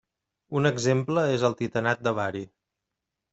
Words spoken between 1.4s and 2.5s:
el titanat de bari.